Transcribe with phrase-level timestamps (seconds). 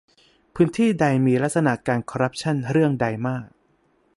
[0.55, 3.47] พื้นที่ใดมีลักษณะการคอร์รัปชั่นเรื่องใดมาก